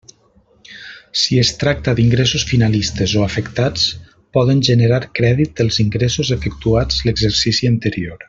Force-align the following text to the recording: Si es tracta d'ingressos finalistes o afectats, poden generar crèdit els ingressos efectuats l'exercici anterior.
Si 1.23 1.35
es 1.41 1.51
tracta 1.63 1.93
d'ingressos 1.99 2.45
finalistes 2.51 3.13
o 3.19 3.21
afectats, 3.25 3.85
poden 4.39 4.65
generar 4.69 5.01
crèdit 5.21 5.63
els 5.65 5.79
ingressos 5.85 6.33
efectuats 6.39 7.03
l'exercici 7.11 7.73
anterior. 7.75 8.19